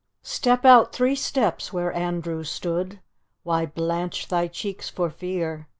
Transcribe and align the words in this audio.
Step 0.23 0.65
out 0.65 0.91
diree 0.91 1.13
steps 1.15 1.71
where 1.71 1.93
Andrew 1.93 2.43
stood, 2.43 2.99
Why 3.43 3.67
blanch 3.67 4.29
thy 4.29 4.47
cheeks 4.47 4.89
for 4.89 5.11
fear? 5.11 5.67